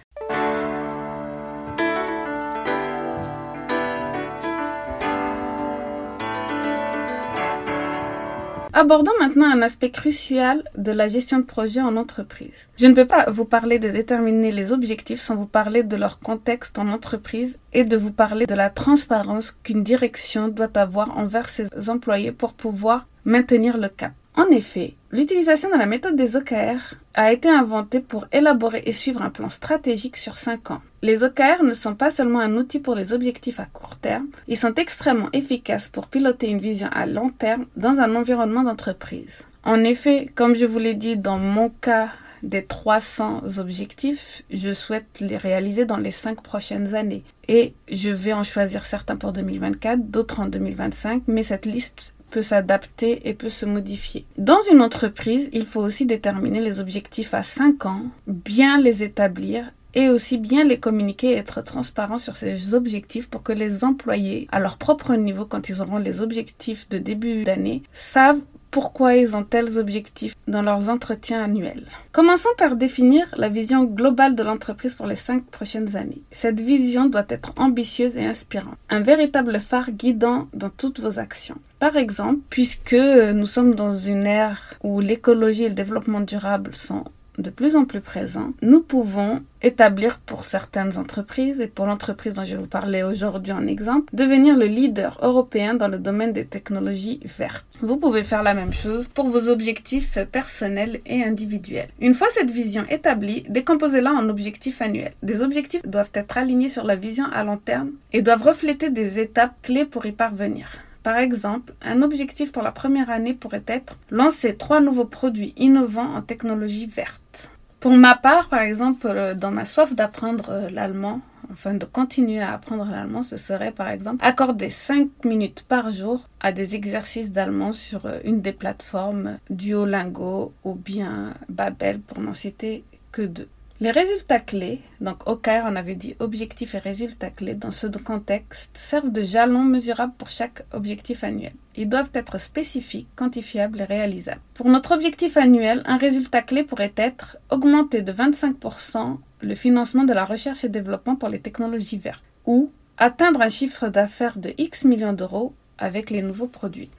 Abordons 8.76 9.12
maintenant 9.20 9.48
un 9.48 9.62
aspect 9.62 9.92
crucial 9.92 10.64
de 10.76 10.90
la 10.90 11.06
gestion 11.06 11.38
de 11.38 11.44
projet 11.44 11.80
en 11.80 11.96
entreprise. 11.96 12.66
Je 12.76 12.88
ne 12.88 12.94
peux 12.94 13.06
pas 13.06 13.30
vous 13.30 13.44
parler 13.44 13.78
de 13.78 13.88
déterminer 13.88 14.50
les 14.50 14.72
objectifs 14.72 15.20
sans 15.20 15.36
vous 15.36 15.46
parler 15.46 15.84
de 15.84 15.94
leur 15.94 16.18
contexte 16.18 16.76
en 16.76 16.88
entreprise 16.88 17.60
et 17.72 17.84
de 17.84 17.96
vous 17.96 18.10
parler 18.10 18.46
de 18.46 18.54
la 18.56 18.70
transparence 18.70 19.52
qu'une 19.62 19.84
direction 19.84 20.48
doit 20.48 20.76
avoir 20.76 21.16
envers 21.16 21.50
ses 21.50 21.68
employés 21.88 22.32
pour 22.32 22.52
pouvoir 22.52 23.06
maintenir 23.24 23.78
le 23.78 23.88
cap. 23.88 24.10
En 24.36 24.46
effet, 24.48 24.94
l'utilisation 25.12 25.70
de 25.70 25.78
la 25.78 25.86
méthode 25.86 26.16
des 26.16 26.36
OKR 26.36 26.96
a 27.14 27.32
été 27.32 27.48
inventée 27.48 28.00
pour 28.00 28.26
élaborer 28.32 28.82
et 28.84 28.90
suivre 28.90 29.22
un 29.22 29.30
plan 29.30 29.48
stratégique 29.48 30.16
sur 30.16 30.36
5 30.36 30.72
ans. 30.72 30.82
Les 31.02 31.22
OKR 31.22 31.62
ne 31.62 31.72
sont 31.72 31.94
pas 31.94 32.10
seulement 32.10 32.40
un 32.40 32.56
outil 32.56 32.80
pour 32.80 32.96
les 32.96 33.12
objectifs 33.12 33.60
à 33.60 33.66
court 33.66 33.94
terme, 33.96 34.26
ils 34.48 34.56
sont 34.56 34.74
extrêmement 34.74 35.28
efficaces 35.32 35.88
pour 35.88 36.08
piloter 36.08 36.48
une 36.48 36.58
vision 36.58 36.88
à 36.92 37.06
long 37.06 37.30
terme 37.30 37.66
dans 37.76 38.00
un 38.00 38.16
environnement 38.16 38.64
d'entreprise. 38.64 39.44
En 39.62 39.84
effet, 39.84 40.28
comme 40.34 40.56
je 40.56 40.66
vous 40.66 40.80
l'ai 40.80 40.94
dit 40.94 41.16
dans 41.16 41.38
mon 41.38 41.68
cas 41.68 42.08
des 42.42 42.64
300 42.64 43.58
objectifs, 43.58 44.42
je 44.50 44.72
souhaite 44.72 45.20
les 45.20 45.36
réaliser 45.36 45.84
dans 45.84 45.96
les 45.96 46.10
5 46.10 46.42
prochaines 46.42 46.94
années. 46.94 47.22
Et 47.48 47.74
je 47.90 48.10
vais 48.10 48.32
en 48.32 48.42
choisir 48.42 48.84
certains 48.84 49.16
pour 49.16 49.32
2024, 49.32 50.10
d'autres 50.10 50.40
en 50.40 50.46
2025, 50.46 51.22
mais 51.28 51.42
cette 51.42 51.66
liste 51.66 52.14
s'adapter 52.42 53.28
et 53.28 53.34
peut 53.34 53.48
se 53.48 53.66
modifier. 53.66 54.26
Dans 54.38 54.60
une 54.70 54.80
entreprise, 54.80 55.50
il 55.52 55.66
faut 55.66 55.80
aussi 55.80 56.06
déterminer 56.06 56.60
les 56.60 56.80
objectifs 56.80 57.34
à 57.34 57.42
5 57.42 57.86
ans, 57.86 58.02
bien 58.26 58.80
les 58.80 59.02
établir 59.02 59.70
et 59.94 60.08
aussi 60.08 60.38
bien 60.38 60.64
les 60.64 60.78
communiquer 60.78 61.32
et 61.32 61.36
être 61.36 61.62
transparent 61.62 62.18
sur 62.18 62.36
ces 62.36 62.74
objectifs 62.74 63.28
pour 63.28 63.42
que 63.42 63.52
les 63.52 63.84
employés, 63.84 64.48
à 64.50 64.60
leur 64.60 64.76
propre 64.76 65.14
niveau, 65.14 65.44
quand 65.44 65.68
ils 65.68 65.80
auront 65.80 65.98
les 65.98 66.20
objectifs 66.20 66.88
de 66.88 66.98
début 66.98 67.44
d'année, 67.44 67.82
savent 67.92 68.40
pourquoi 68.74 69.14
ils 69.14 69.36
ont 69.36 69.44
tels 69.44 69.78
objectifs 69.78 70.34
dans 70.48 70.60
leurs 70.60 70.90
entretiens 70.90 71.44
annuels. 71.44 71.86
Commençons 72.10 72.48
par 72.58 72.74
définir 72.74 73.32
la 73.36 73.48
vision 73.48 73.84
globale 73.84 74.34
de 74.34 74.42
l'entreprise 74.42 74.96
pour 74.96 75.06
les 75.06 75.14
cinq 75.14 75.44
prochaines 75.44 75.94
années. 75.94 76.22
Cette 76.32 76.58
vision 76.58 77.04
doit 77.06 77.26
être 77.28 77.52
ambitieuse 77.56 78.16
et 78.16 78.24
inspirante, 78.24 78.74
un 78.90 78.98
véritable 78.98 79.60
phare 79.60 79.92
guidant 79.92 80.48
dans 80.54 80.70
toutes 80.70 80.98
vos 80.98 81.20
actions. 81.20 81.58
Par 81.78 81.96
exemple, 81.96 82.40
puisque 82.50 82.94
nous 82.94 83.46
sommes 83.46 83.76
dans 83.76 83.96
une 83.96 84.26
ère 84.26 84.74
où 84.82 84.98
l'écologie 84.98 85.64
et 85.64 85.68
le 85.68 85.74
développement 85.74 86.22
durable 86.22 86.74
sont 86.74 87.04
de 87.38 87.50
plus 87.50 87.76
en 87.76 87.84
plus 87.84 88.00
présent, 88.00 88.52
nous 88.62 88.80
pouvons 88.80 89.42
établir 89.62 90.18
pour 90.18 90.44
certaines 90.44 90.98
entreprises, 90.98 91.60
et 91.60 91.66
pour 91.66 91.86
l'entreprise 91.86 92.34
dont 92.34 92.44
je 92.44 92.54
vais 92.54 92.60
vous 92.60 92.66
parler 92.66 93.02
aujourd'hui 93.02 93.52
en 93.52 93.66
exemple, 93.66 94.14
devenir 94.14 94.56
le 94.56 94.66
leader 94.66 95.18
européen 95.22 95.74
dans 95.74 95.88
le 95.88 95.98
domaine 95.98 96.32
des 96.32 96.44
technologies 96.44 97.20
vertes. 97.38 97.66
Vous 97.80 97.96
pouvez 97.96 98.24
faire 98.24 98.42
la 98.42 98.54
même 98.54 98.72
chose 98.72 99.08
pour 99.08 99.28
vos 99.28 99.48
objectifs 99.48 100.18
personnels 100.30 101.00
et 101.06 101.22
individuels. 101.22 101.88
Une 102.00 102.14
fois 102.14 102.28
cette 102.30 102.50
vision 102.50 102.84
établie, 102.90 103.44
décomposez-la 103.48 104.12
en 104.12 104.28
objectifs 104.28 104.82
annuels. 104.82 105.14
Des 105.22 105.42
objectifs 105.42 105.86
doivent 105.86 106.12
être 106.14 106.36
alignés 106.36 106.68
sur 106.68 106.84
la 106.84 106.96
vision 106.96 107.26
à 107.32 107.42
long 107.42 107.58
terme 107.58 107.92
et 108.12 108.22
doivent 108.22 108.42
refléter 108.42 108.90
des 108.90 109.18
étapes 109.18 109.54
clés 109.62 109.86
pour 109.86 110.06
y 110.06 110.12
parvenir. 110.12 110.68
Par 111.04 111.18
exemple, 111.18 111.74
un 111.82 112.00
objectif 112.00 112.50
pour 112.50 112.62
la 112.62 112.72
première 112.72 113.10
année 113.10 113.34
pourrait 113.34 113.62
être 113.66 113.98
lancer 114.10 114.56
trois 114.56 114.80
nouveaux 114.80 115.04
produits 115.04 115.52
innovants 115.58 116.14
en 116.14 116.22
technologie 116.22 116.86
verte. 116.86 117.50
Pour 117.78 117.92
ma 117.92 118.14
part, 118.14 118.48
par 118.48 118.62
exemple, 118.62 119.06
euh, 119.08 119.34
dans 119.34 119.50
ma 119.50 119.66
soif 119.66 119.94
d'apprendre 119.94 120.46
euh, 120.48 120.70
l'allemand, 120.70 121.20
afin 121.52 121.74
de 121.74 121.84
continuer 121.84 122.40
à 122.40 122.54
apprendre 122.54 122.86
l'allemand, 122.90 123.22
ce 123.22 123.36
serait 123.36 123.72
par 123.72 123.90
exemple 123.90 124.24
accorder 124.24 124.70
5 124.70 125.26
minutes 125.26 125.66
par 125.68 125.90
jour 125.90 126.26
à 126.40 126.52
des 126.52 126.74
exercices 126.74 127.32
d'allemand 127.32 127.72
sur 127.72 128.06
euh, 128.06 128.20
une 128.24 128.40
des 128.40 128.52
plateformes 128.52 129.36
Duolingo 129.50 130.54
ou 130.64 130.74
bien 130.74 131.34
Babel 131.50 132.00
pour 132.00 132.20
n'en 132.20 132.32
citer 132.32 132.82
que 133.12 133.20
deux. 133.20 133.48
Les 133.80 133.90
résultats 133.90 134.38
clés, 134.38 134.82
donc 135.00 135.28
OKR 135.28 135.64
on 135.66 135.74
avait 135.74 135.96
dit 135.96 136.14
objectifs 136.20 136.76
et 136.76 136.78
résultats 136.78 137.30
clés 137.30 137.54
dans 137.54 137.72
ce 137.72 137.88
contexte, 137.88 138.78
servent 138.78 139.10
de 139.10 139.22
jalons 139.22 139.64
mesurables 139.64 140.12
pour 140.16 140.28
chaque 140.28 140.62
objectif 140.72 141.24
annuel. 141.24 141.54
Ils 141.74 141.88
doivent 141.88 142.12
être 142.14 142.38
spécifiques, 142.38 143.08
quantifiables 143.16 143.80
et 143.80 143.84
réalisables. 143.84 144.40
Pour 144.54 144.66
notre 144.66 144.94
objectif 144.94 145.36
annuel, 145.36 145.82
un 145.86 145.96
résultat 145.96 146.42
clé 146.42 146.62
pourrait 146.62 146.92
être 146.96 147.36
augmenter 147.50 148.02
de 148.02 148.12
25% 148.12 149.18
le 149.40 149.54
financement 149.56 150.04
de 150.04 150.12
la 150.12 150.24
recherche 150.24 150.62
et 150.62 150.68
développement 150.68 151.16
pour 151.16 151.28
les 151.28 151.40
technologies 151.40 151.98
vertes 151.98 152.24
ou 152.46 152.70
atteindre 152.96 153.40
un 153.40 153.48
chiffre 153.48 153.88
d'affaires 153.88 154.38
de 154.38 154.54
X 154.56 154.84
millions 154.84 155.12
d'euros 155.12 155.52
avec 155.78 156.10
les 156.10 156.22
nouveaux 156.22 156.46
produits. 156.46 156.90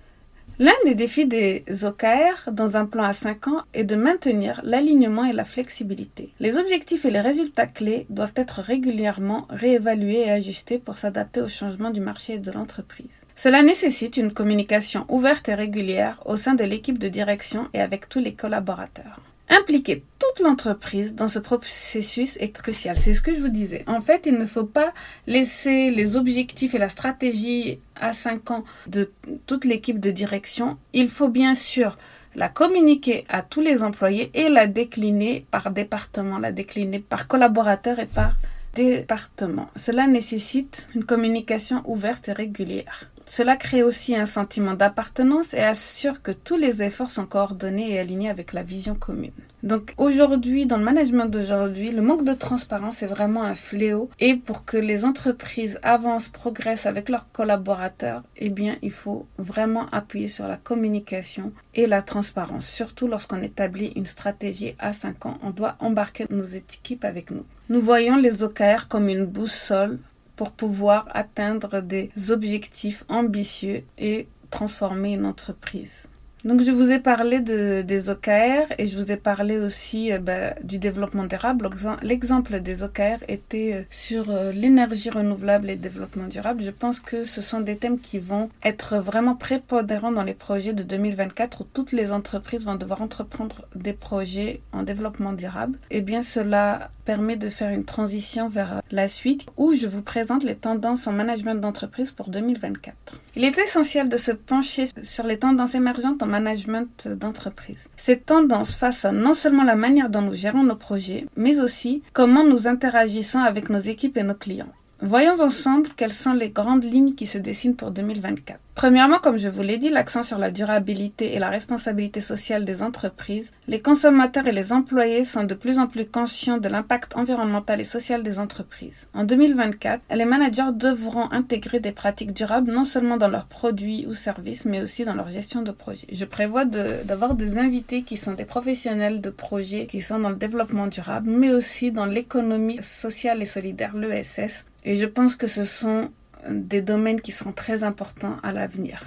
L'un 0.58 0.72
des 0.86 0.96
défis 0.96 1.26
des 1.26 1.66
OKR 1.84 2.50
dans 2.50 2.78
un 2.78 2.86
plan 2.86 3.04
à 3.04 3.12
5 3.12 3.50
ans 3.50 3.64
est 3.74 3.84
de 3.84 3.98
maintenir 3.98 4.62
l'alignement 4.64 5.26
et 5.26 5.34
la 5.34 5.44
flexibilité. 5.44 6.30
Les 6.40 6.58
objectifs 6.58 7.04
et 7.04 7.10
les 7.10 7.20
résultats 7.20 7.68
clés 7.68 8.06
doivent 8.10 8.32
être 8.38 8.62
régulièrement 8.62 9.48
réévalués 9.50 10.28
et 10.28 10.32
ajustés 10.32 10.78
pour 10.78 10.98
s'adapter 10.98 11.42
aux 11.42 11.50
changements 11.50 11.90
du 11.90 12.00
marché 12.00 12.36
et 12.36 12.40
de 12.40 12.52
l'entreprise. 12.52 13.24
Cela 13.36 13.64
nécessite 13.64 14.16
une 14.16 14.32
communication 14.32 15.06
ouverte 15.10 15.50
et 15.50 15.56
régulière 15.56 16.24
au 16.26 16.38
sein 16.38 16.56
de 16.56 16.64
l'équipe 16.64 17.00
de 17.00 17.10
direction 17.10 17.68
et 17.74 17.82
avec 17.82 18.08
tous 18.08 18.20
les 18.20 18.34
collaborateurs. 18.34 19.20
Impliquer 19.48 20.04
toute 20.18 20.44
l'entreprise 20.44 21.16
dans 21.16 21.28
ce 21.28 21.38
processus 21.38 22.38
est 22.38 22.50
crucial. 22.50 22.98
C'est 22.98 23.14
ce 23.14 23.22
que 23.22 23.34
je 23.34 23.40
vous 23.40 23.50
disais. 23.50 23.84
En 23.88 24.02
fait, 24.02 24.24
il 24.25 24.34
ne 24.34 24.46
faut 24.46 24.66
pas 24.66 24.94
laisser 25.28 25.92
les 25.92 26.16
objectifs 26.16 26.74
et 26.74 26.80
la 26.80 26.90
stratégie 26.90 27.80
à 28.00 28.14
5 28.14 28.52
ans 28.52 28.64
de 28.88 29.12
toute 29.46 29.66
l'équipe 29.66 30.00
de 30.00 30.10
direction. 30.10 30.78
Il 30.94 31.10
faut 31.10 31.30
bien 31.30 31.54
sûr 31.54 31.98
la 32.36 32.50
communiquer 32.50 33.24
à 33.30 33.44
tous 33.44 33.62
les 33.62 33.84
employés 33.84 34.32
et 34.34 34.50
la 34.50 34.68
décliner 34.68 35.46
par 35.52 35.72
département, 35.72 36.40
la 36.40 36.52
décliner 36.52 37.00
par 37.00 37.28
collaborateur 37.28 38.00
et 38.00 38.08
par 38.08 38.36
département. 38.74 39.70
Cela 39.75 40.08
nécessite 40.08 40.88
une 40.96 41.06
communication 41.06 41.82
ouverte 41.86 42.30
et 42.30 42.34
régulière. 42.34 43.10
Cela 43.25 43.55
crée 43.55 43.82
aussi 43.82 44.15
un 44.15 44.27
sentiment 44.27 44.74
d'appartenance 44.74 45.53
et 45.53 45.60
assure 45.60 46.22
que 46.22 46.32
tous 46.32 46.58
les 46.58 46.84
efforts 46.84 47.10
sont 47.10 47.25
coordonnés 47.25 47.91
et 47.91 48.00
alignés 48.00 48.29
avec 48.29 48.53
la 48.53 48.62
vision 48.62 48.94
commune. 48.94 49.32
Donc 49.63 49.96
aujourd'hui, 49.98 50.67
dans 50.67 50.77
le 50.77 50.84
management 50.84 51.25
d'aujourd'hui, 51.25 51.89
le 51.89 52.03
manque 52.03 52.24
de 52.24 52.36
transparence 52.36 53.01
est 53.01 53.08
vraiment 53.08 53.44
un 53.44 53.55
fléau. 53.55 54.12
Et 54.20 54.36
pour 54.36 54.63
que 54.63 54.77
les 54.77 55.05
entreprises 55.05 55.79
avancent, 55.82 56.29
progressent 56.29 56.86
avec 56.86 57.10
leurs 57.10 57.32
collaborateurs, 57.32 58.22
eh 58.38 58.50
bien, 58.50 58.75
il 58.84 58.91
faut 58.91 59.25
vraiment 59.39 59.88
appuyer 59.91 60.27
sur 60.27 60.48
la 60.48 60.58
communication 60.58 61.51
et 61.74 61.88
la 61.88 62.03
transparence. 62.03 62.67
Surtout 62.67 63.08
lorsqu'on 63.08 63.41
établit 63.41 63.91
une 63.96 64.05
stratégie 64.05 64.75
à 64.77 64.94
5 64.94 65.25
ans, 65.25 65.39
on 65.41 65.50
doit 65.50 65.77
embarquer 65.79 66.27
nos 66.29 66.44
équipes 66.44 67.03
avec 67.03 67.32
nous. 67.32 67.46
Nous 67.70 67.82
voyons 67.82 68.17
les 68.17 68.44
OKR 68.44 68.88
comme 68.88 69.10
une 69.10 69.25
boussole 69.25 69.98
pour 70.36 70.51
pouvoir 70.51 71.08
atteindre 71.13 71.82
des 71.82 72.12
objectifs 72.30 73.04
ambitieux 73.10 73.84
et 73.98 74.27
transformer 74.50 75.13
une 75.13 75.25
entreprise. 75.25 76.10
Donc 76.46 76.62
je 76.62 76.70
vous 76.70 76.92
ai 76.92 77.00
parlé 77.00 77.40
de, 77.40 77.82
des 77.82 78.12
OKR 78.12 78.72
et 78.78 78.86
je 78.86 78.96
vous 78.96 79.12
ai 79.12 79.16
parlé 79.16 79.58
aussi 79.58 80.14
euh, 80.14 80.20
bah, 80.20 80.54
du 80.64 80.78
développement 80.78 81.24
durable. 81.24 81.68
L'exemple 82.04 82.60
des 82.60 82.84
OKR 82.84 83.24
était 83.28 83.74
euh, 83.74 83.82
sur 83.90 84.30
euh, 84.30 84.52
l'énergie 84.52 85.10
renouvelable 85.10 85.72
et 85.72 85.74
le 85.74 85.82
développement 85.82 86.28
durable. 86.28 86.62
Je 86.62 86.70
pense 86.70 87.00
que 87.00 87.24
ce 87.24 87.42
sont 87.42 87.62
des 87.62 87.78
thèmes 87.78 88.00
qui 88.00 88.20
vont 88.20 88.52
être 88.64 88.98
vraiment 88.98 89.34
prépondérants 89.34 90.12
dans 90.12 90.22
les 90.22 90.36
projets 90.36 90.74
de 90.74 90.84
2024 90.84 91.62
où 91.62 91.64
toutes 91.64 91.94
les 91.94 92.12
entreprises 92.12 92.64
vont 92.64 92.75
devoir 92.75 93.02
entreprendre 93.02 93.66
des 93.74 93.94
projets 93.94 94.62
en 94.72 94.84
développement 94.84 95.34
durable. 95.34 95.80
Et 95.90 96.02
bien 96.02 96.22
cela 96.22 96.92
permet 97.06 97.38
de 97.38 97.50
faire 97.50 97.72
une 97.72 97.86
transition 97.86 98.50
vers 98.50 98.82
la 98.92 99.08
suite 99.08 99.46
où 99.58 99.74
je 99.74 99.88
vous 99.88 100.02
présente 100.02 100.44
les 100.44 100.56
tendances 100.56 101.08
en 101.08 101.12
management 101.12 101.56
d'entreprise 101.56 102.12
pour 102.12 102.30
2024. 102.30 102.96
Il 103.38 103.44
est 103.44 103.58
essentiel 103.58 104.10
de 104.10 104.18
se 104.18 104.32
pencher 104.32 104.86
sur 105.04 105.25
les 105.25 105.38
tendances 105.38 105.75
émergentes 105.75 106.24
en 106.24 106.25
management 106.39 107.08
d'entreprise. 107.08 107.88
Ces 107.96 108.20
tendances 108.20 108.75
façonnent 108.75 109.22
non 109.22 109.34
seulement 109.34 109.63
la 109.63 109.75
manière 109.75 110.10
dont 110.10 110.22
nous 110.22 110.36
gérons 110.36 110.63
nos 110.63 110.75
projets, 110.75 111.25
mais 111.36 111.60
aussi 111.60 112.04
comment 112.13 112.44
nous 112.44 112.68
interagissons 112.68 113.39
avec 113.39 113.70
nos 113.70 113.80
équipes 113.80 114.18
et 114.18 114.24
nos 114.24 114.36
clients. 114.36 114.74
Voyons 115.02 115.42
ensemble 115.42 115.90
quelles 115.98 116.14
sont 116.14 116.32
les 116.32 116.50
grandes 116.50 116.86
lignes 116.86 117.16
qui 117.16 117.28
se 117.28 117.38
dessinent 117.38 117.75
pour 117.75 117.92
2024. 117.92 118.60
Premièrement, 118.75 119.20
comme 119.20 119.38
je 119.38 119.50
vous 119.50 119.62
l'ai 119.62 119.78
dit, 119.78 119.90
l'accent 119.90 120.24
sur 120.24 120.38
la 120.38 120.52
durabilité 120.52 121.36
et 121.36 121.40
la 121.40 121.50
responsabilité 121.50 122.22
sociale 122.22 122.64
des 122.64 122.82
entreprises. 122.82 123.52
Les 123.68 123.82
consommateurs 123.82 124.48
et 124.48 124.54
les 124.54 124.72
employés 124.72 125.25
sont 125.25 125.44
de 125.44 125.54
plus 125.54 125.80
en 125.80 125.88
plus 125.88 126.06
conscients 126.06 126.60
de 126.60 126.70
l'impact 126.70 127.18
environnemental 127.18 127.82
et 127.82 127.86
social 127.86 128.24
des 128.24 128.40
entreprises. 128.40 129.10
En 129.14 129.25
2024, 129.25 130.02
les 130.14 130.25
managers 130.25 130.74
devront 130.74 131.30
intégrer 131.32 131.82
des 131.82 131.92
pratiques 131.92 132.34
durables 132.34 132.72
non 132.72 132.86
seulement 132.86 133.18
dans 133.18 133.30
leurs 133.30 133.48
produits 133.48 134.06
ou 134.08 134.14
services, 134.14 134.64
mais 134.64 134.82
aussi 134.82 135.04
dans 135.04 135.14
leur 135.14 135.30
gestion 135.30 135.62
de 135.62 135.72
projet. 135.72 136.08
Je 136.12 136.25
prévois 136.25 136.64
d'avoir 136.64 137.36
des 137.36 137.58
invités 137.58 138.04
qui 138.04 138.16
sont 138.16 138.34
des 138.34 138.46
professionnels 138.46 139.20
de 139.20 139.30
projets 139.30 139.88
qui 139.88 140.02
sont 140.02 140.20
dans 140.20 140.30
le 140.30 140.36
développement 140.36 140.88
durable, 140.88 141.30
mais 141.30 141.52
aussi 141.52 141.92
dans 141.92 142.06
l'économie 142.06 142.82
sociale 142.82 143.42
et 143.42 143.46
solidaire, 143.46 143.96
l'ESS. 143.96 144.66
Et 144.86 144.96
je 144.96 145.06
pense 145.08 145.36
que 145.36 145.48
ce 145.48 145.65
sont 145.65 146.12
des 146.48 146.82
domaines 146.82 147.20
qui 147.20 147.32
seront 147.32 147.51
très 147.51 147.84
importants 147.84 148.38
à 148.44 148.51
l'avenir. 148.51 149.04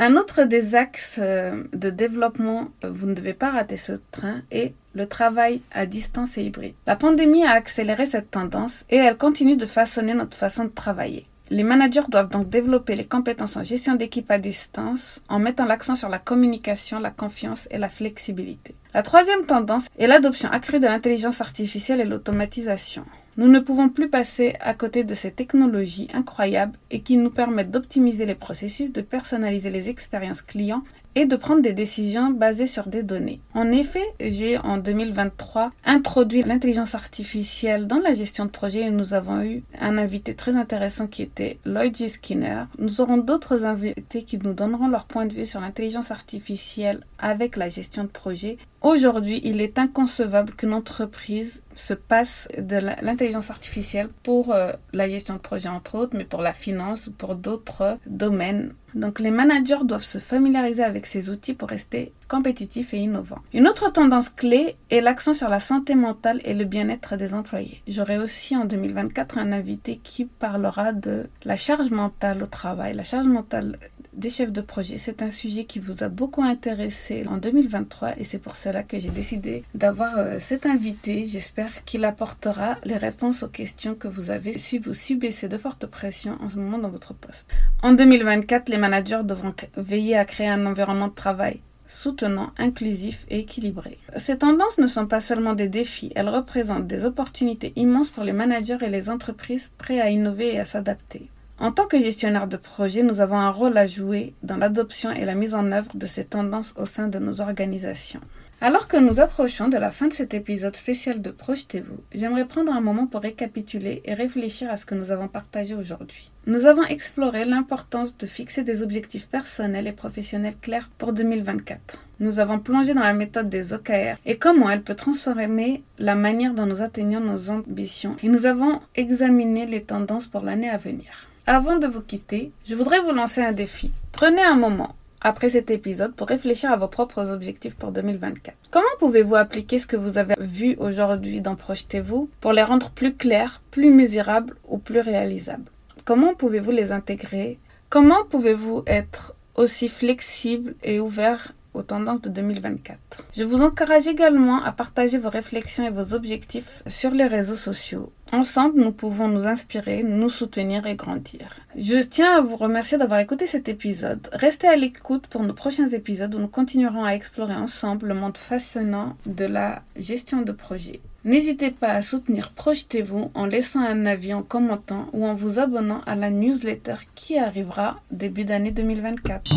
Un 0.00 0.16
autre 0.16 0.44
des 0.44 0.76
axes 0.76 1.18
euh, 1.20 1.64
de 1.72 1.90
développement, 1.90 2.68
euh, 2.84 2.90
vous 2.90 3.06
ne 3.06 3.14
devez 3.14 3.34
pas 3.34 3.50
rater 3.50 3.76
ce 3.76 3.94
train, 4.12 4.42
est 4.52 4.72
le 4.94 5.06
travail 5.06 5.60
à 5.72 5.86
distance 5.86 6.38
et 6.38 6.44
hybride. 6.44 6.74
La 6.86 6.94
pandémie 6.94 7.44
a 7.44 7.50
accéléré 7.50 8.06
cette 8.06 8.30
tendance 8.30 8.84
et 8.90 8.96
elle 8.96 9.16
continue 9.16 9.56
de 9.56 9.66
façonner 9.66 10.14
notre 10.14 10.36
façon 10.36 10.64
de 10.64 10.70
travailler. 10.70 11.27
Les 11.50 11.62
managers 11.62 12.02
doivent 12.08 12.28
donc 12.28 12.50
développer 12.50 12.94
les 12.94 13.06
compétences 13.06 13.56
en 13.56 13.62
gestion 13.62 13.94
d'équipe 13.94 14.30
à 14.30 14.38
distance 14.38 15.22
en 15.30 15.38
mettant 15.38 15.64
l'accent 15.64 15.96
sur 15.96 16.10
la 16.10 16.18
communication, 16.18 16.98
la 16.98 17.10
confiance 17.10 17.66
et 17.70 17.78
la 17.78 17.88
flexibilité. 17.88 18.74
La 18.92 19.02
troisième 19.02 19.46
tendance 19.46 19.88
est 19.98 20.06
l'adoption 20.06 20.50
accrue 20.50 20.78
de 20.78 20.86
l'intelligence 20.86 21.40
artificielle 21.40 22.00
et 22.02 22.04
l'automatisation. 22.04 23.04
Nous 23.38 23.48
ne 23.48 23.60
pouvons 23.60 23.88
plus 23.88 24.10
passer 24.10 24.56
à 24.60 24.74
côté 24.74 25.04
de 25.04 25.14
ces 25.14 25.30
technologies 25.30 26.08
incroyables 26.12 26.76
et 26.90 27.00
qui 27.00 27.16
nous 27.16 27.30
permettent 27.30 27.70
d'optimiser 27.70 28.26
les 28.26 28.34
processus, 28.34 28.92
de 28.92 29.00
personnaliser 29.00 29.70
les 29.70 29.88
expériences 29.88 30.42
clients 30.42 30.82
et 31.18 31.26
de 31.26 31.34
prendre 31.34 31.62
des 31.62 31.72
décisions 31.72 32.30
basées 32.30 32.68
sur 32.68 32.86
des 32.86 33.02
données. 33.02 33.40
En 33.52 33.72
effet, 33.72 34.04
j'ai 34.20 34.56
en 34.56 34.78
2023 34.78 35.72
introduit 35.84 36.44
l'intelligence 36.44 36.94
artificielle 36.94 37.88
dans 37.88 37.98
la 37.98 38.14
gestion 38.14 38.44
de 38.44 38.50
projet 38.50 38.82
et 38.82 38.90
nous 38.90 39.14
avons 39.14 39.42
eu 39.42 39.64
un 39.80 39.98
invité 39.98 40.34
très 40.34 40.54
intéressant 40.54 41.08
qui 41.08 41.22
était 41.22 41.58
Lloyd 41.64 41.96
G. 41.96 42.06
Skinner. 42.06 42.66
Nous 42.78 43.00
aurons 43.00 43.16
d'autres 43.16 43.64
invités 43.64 44.22
qui 44.22 44.38
nous 44.38 44.52
donneront 44.52 44.86
leur 44.86 45.06
point 45.06 45.26
de 45.26 45.34
vue 45.34 45.44
sur 45.46 45.60
l'intelligence 45.60 46.12
artificielle 46.12 47.00
avec 47.18 47.56
la 47.56 47.68
gestion 47.68 48.04
de 48.04 48.08
projet 48.08 48.56
Aujourd'hui, 48.80 49.40
il 49.42 49.60
est 49.60 49.78
inconcevable 49.78 50.54
qu'une 50.54 50.72
entreprise 50.72 51.64
se 51.74 51.94
passe 51.94 52.46
de 52.56 52.76
l'intelligence 52.76 53.50
artificielle 53.50 54.08
pour 54.22 54.52
euh, 54.52 54.72
la 54.92 55.08
gestion 55.08 55.34
de 55.34 55.40
projet 55.40 55.68
entre 55.68 55.96
autres, 55.96 56.16
mais 56.16 56.24
pour 56.24 56.42
la 56.42 56.52
finance 56.52 57.08
ou 57.08 57.12
pour 57.12 57.34
d'autres 57.34 57.98
domaines. 58.06 58.72
Donc 58.94 59.18
les 59.18 59.30
managers 59.30 59.84
doivent 59.84 60.02
se 60.02 60.18
familiariser 60.18 60.84
avec 60.84 61.06
ces 61.06 61.28
outils 61.28 61.54
pour 61.54 61.68
rester 61.68 62.12
compétitifs 62.28 62.94
et 62.94 62.98
innovants. 62.98 63.42
Une 63.52 63.66
autre 63.66 63.92
tendance 63.92 64.28
clé 64.28 64.76
est 64.90 65.00
l'accent 65.00 65.34
sur 65.34 65.48
la 65.48 65.60
santé 65.60 65.94
mentale 65.94 66.40
et 66.44 66.54
le 66.54 66.64
bien-être 66.64 67.16
des 67.16 67.34
employés. 67.34 67.82
J'aurai 67.88 68.18
aussi 68.18 68.56
en 68.56 68.64
2024 68.64 69.38
un 69.38 69.52
invité 69.52 70.00
qui 70.02 70.24
parlera 70.24 70.92
de 70.92 71.28
la 71.44 71.56
charge 71.56 71.90
mentale 71.90 72.42
au 72.42 72.46
travail, 72.46 72.94
la 72.94 73.04
charge 73.04 73.26
mentale 73.26 73.78
des 74.18 74.30
chefs 74.30 74.52
de 74.52 74.60
projet. 74.60 74.98
C'est 74.98 75.22
un 75.22 75.30
sujet 75.30 75.64
qui 75.64 75.78
vous 75.78 76.02
a 76.02 76.08
beaucoup 76.08 76.42
intéressé 76.42 77.24
en 77.28 77.36
2023 77.36 78.18
et 78.18 78.24
c'est 78.24 78.38
pour 78.38 78.56
cela 78.56 78.82
que 78.82 78.98
j'ai 78.98 79.10
décidé 79.10 79.64
d'avoir 79.74 80.18
euh, 80.18 80.38
cet 80.38 80.66
invité. 80.66 81.24
J'espère 81.24 81.84
qu'il 81.84 82.04
apportera 82.04 82.76
les 82.84 82.96
réponses 82.96 83.42
aux 83.42 83.48
questions 83.48 83.94
que 83.94 84.08
vous 84.08 84.30
avez 84.30 84.58
si 84.58 84.78
vous 84.78 84.92
subissez 84.94 85.48
de 85.48 85.56
fortes 85.56 85.86
pressions 85.86 86.36
en 86.40 86.50
ce 86.50 86.56
moment 86.56 86.78
dans 86.78 86.90
votre 86.90 87.14
poste. 87.14 87.48
En 87.82 87.92
2024, 87.92 88.68
les 88.68 88.76
managers 88.76 89.22
devront 89.24 89.54
veiller 89.76 90.16
à 90.16 90.24
créer 90.24 90.48
un 90.48 90.66
environnement 90.66 91.08
de 91.08 91.14
travail 91.14 91.60
soutenant, 91.86 92.50
inclusif 92.58 93.24
et 93.30 93.38
équilibré. 93.38 93.98
Ces 94.16 94.38
tendances 94.38 94.78
ne 94.78 94.86
sont 94.86 95.06
pas 95.06 95.20
seulement 95.20 95.54
des 95.54 95.68
défis, 95.68 96.12
elles 96.14 96.28
représentent 96.28 96.86
des 96.86 97.04
opportunités 97.06 97.72
immenses 97.76 98.10
pour 98.10 98.24
les 98.24 98.32
managers 98.32 98.76
et 98.82 98.90
les 98.90 99.08
entreprises 99.08 99.72
prêts 99.78 100.00
à 100.00 100.10
innover 100.10 100.54
et 100.54 100.60
à 100.60 100.66
s'adapter. 100.66 101.30
En 101.60 101.72
tant 101.72 101.86
que 101.86 101.98
gestionnaire 101.98 102.46
de 102.46 102.56
projet, 102.56 103.02
nous 103.02 103.20
avons 103.20 103.38
un 103.38 103.50
rôle 103.50 103.76
à 103.76 103.86
jouer 103.86 104.34
dans 104.44 104.56
l'adoption 104.56 105.10
et 105.10 105.24
la 105.24 105.34
mise 105.34 105.54
en 105.56 105.72
œuvre 105.72 105.90
de 105.96 106.06
ces 106.06 106.24
tendances 106.24 106.72
au 106.76 106.86
sein 106.86 107.08
de 107.08 107.18
nos 107.18 107.40
organisations. 107.40 108.20
Alors 108.60 108.86
que 108.86 108.96
nous 108.96 109.20
approchons 109.20 109.68
de 109.68 109.76
la 109.76 109.90
fin 109.90 110.06
de 110.06 110.12
cet 110.12 110.34
épisode 110.34 110.76
spécial 110.76 111.20
de 111.20 111.30
Projetez-vous, 111.30 112.00
j'aimerais 112.12 112.44
prendre 112.44 112.72
un 112.72 112.80
moment 112.80 113.06
pour 113.06 113.22
récapituler 113.22 114.02
et 114.04 114.14
réfléchir 114.14 114.70
à 114.70 114.76
ce 114.76 114.86
que 114.86 114.94
nous 114.94 115.10
avons 115.10 115.28
partagé 115.28 115.74
aujourd'hui. 115.74 116.30
Nous 116.46 116.66
avons 116.66 116.84
exploré 116.84 117.44
l'importance 117.44 118.16
de 118.16 118.26
fixer 118.26 118.62
des 118.62 118.82
objectifs 118.82 119.28
personnels 119.28 119.86
et 119.86 119.92
professionnels 119.92 120.56
clairs 120.60 120.90
pour 120.96 121.12
2024. 121.12 121.98
Nous 122.20 122.40
avons 122.40 122.58
plongé 122.58 122.94
dans 122.94 123.02
la 123.02 123.14
méthode 123.14 123.48
des 123.48 123.72
OKR 123.72 124.16
et 124.26 124.38
comment 124.38 124.70
elle 124.70 124.82
peut 124.82 124.96
transformer 124.96 125.84
la 125.98 126.16
manière 126.16 126.54
dont 126.54 126.66
nous 126.66 126.82
atteignons 126.82 127.20
nos 127.20 127.50
ambitions 127.50 128.16
et 128.22 128.28
nous 128.28 128.46
avons 128.46 128.80
examiné 128.96 129.66
les 129.66 129.82
tendances 129.82 130.26
pour 130.26 130.42
l'année 130.42 130.70
à 130.70 130.78
venir. 130.78 131.27
Avant 131.50 131.78
de 131.78 131.86
vous 131.86 132.02
quitter, 132.02 132.52
je 132.66 132.74
voudrais 132.74 133.00
vous 133.00 133.12
lancer 133.12 133.40
un 133.40 133.52
défi. 133.52 133.90
Prenez 134.12 134.42
un 134.42 134.54
moment 134.54 134.94
après 135.22 135.48
cet 135.48 135.70
épisode 135.70 136.14
pour 136.14 136.28
réfléchir 136.28 136.70
à 136.70 136.76
vos 136.76 136.88
propres 136.88 137.30
objectifs 137.30 137.74
pour 137.74 137.90
2024. 137.90 138.54
Comment 138.70 138.84
pouvez-vous 138.98 139.34
appliquer 139.34 139.78
ce 139.78 139.86
que 139.86 139.96
vous 139.96 140.18
avez 140.18 140.34
vu 140.38 140.76
aujourd'hui 140.78 141.40
dans 141.40 141.54
Projetez-vous 141.54 142.28
pour 142.42 142.52
les 142.52 142.62
rendre 142.62 142.90
plus 142.90 143.14
clairs, 143.14 143.62
plus 143.70 143.90
mesurables 143.90 144.56
ou 144.68 144.76
plus 144.76 145.00
réalisables? 145.00 145.70
Comment 146.04 146.34
pouvez-vous 146.34 146.70
les 146.70 146.92
intégrer? 146.92 147.58
Comment 147.88 148.26
pouvez-vous 148.28 148.82
être 148.86 149.34
aussi 149.54 149.88
flexible 149.88 150.74
et 150.82 151.00
ouvert 151.00 151.54
tendances 151.82 152.22
de 152.22 152.28
2024. 152.28 152.98
Je 153.36 153.44
vous 153.44 153.62
encourage 153.62 154.06
également 154.06 154.62
à 154.62 154.72
partager 154.72 155.18
vos 155.18 155.30
réflexions 155.30 155.86
et 155.86 155.90
vos 155.90 156.14
objectifs 156.14 156.82
sur 156.86 157.10
les 157.10 157.26
réseaux 157.26 157.56
sociaux. 157.56 158.12
Ensemble, 158.30 158.80
nous 158.80 158.92
pouvons 158.92 159.28
nous 159.28 159.46
inspirer, 159.46 160.02
nous 160.02 160.28
soutenir 160.28 160.86
et 160.86 160.96
grandir. 160.96 161.56
Je 161.76 162.02
tiens 162.02 162.36
à 162.36 162.40
vous 162.42 162.56
remercier 162.56 162.98
d'avoir 162.98 163.20
écouté 163.20 163.46
cet 163.46 163.70
épisode. 163.70 164.28
Restez 164.32 164.68
à 164.68 164.76
l'écoute 164.76 165.28
pour 165.28 165.42
nos 165.42 165.54
prochains 165.54 165.88
épisodes 165.88 166.34
où 166.34 166.38
nous 166.38 166.48
continuerons 166.48 167.04
à 167.04 167.12
explorer 167.12 167.54
ensemble 167.54 168.08
le 168.08 168.14
monde 168.14 168.36
fascinant 168.36 169.16
de 169.24 169.46
la 169.46 169.82
gestion 169.96 170.42
de 170.42 170.52
projet. 170.52 171.00
N'hésitez 171.24 171.70
pas 171.70 171.88
à 171.88 172.02
soutenir 172.02 172.52
Projetez-vous 172.52 173.30
en 173.34 173.46
laissant 173.46 173.80
un 173.80 174.06
avis, 174.06 174.34
en 174.34 174.42
commentant 174.42 175.08
ou 175.12 175.26
en 175.26 175.34
vous 175.34 175.58
abonnant 175.58 176.02
à 176.06 176.14
la 176.14 176.30
newsletter 176.30 176.94
qui 177.14 177.38
arrivera 177.38 178.00
début 178.10 178.44
d'année 178.44 178.70
2024. 178.70 179.50